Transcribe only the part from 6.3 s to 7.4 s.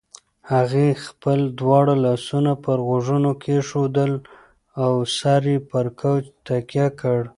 تکیه کړ.